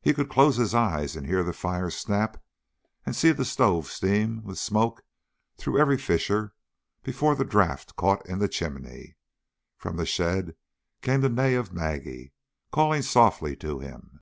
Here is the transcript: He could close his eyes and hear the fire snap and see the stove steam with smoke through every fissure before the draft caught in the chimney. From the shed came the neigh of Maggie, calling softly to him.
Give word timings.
He 0.00 0.14
could 0.14 0.28
close 0.30 0.54
his 0.56 0.72
eyes 0.72 1.16
and 1.16 1.26
hear 1.26 1.42
the 1.42 1.52
fire 1.52 1.90
snap 1.90 2.40
and 3.04 3.16
see 3.16 3.32
the 3.32 3.44
stove 3.44 3.88
steam 3.88 4.44
with 4.44 4.56
smoke 4.56 5.02
through 5.56 5.80
every 5.80 5.98
fissure 5.98 6.54
before 7.02 7.34
the 7.34 7.44
draft 7.44 7.96
caught 7.96 8.24
in 8.24 8.38
the 8.38 8.46
chimney. 8.46 9.16
From 9.76 9.96
the 9.96 10.06
shed 10.06 10.54
came 11.02 11.22
the 11.22 11.28
neigh 11.28 11.54
of 11.54 11.72
Maggie, 11.72 12.32
calling 12.70 13.02
softly 13.02 13.56
to 13.56 13.80
him. 13.80 14.20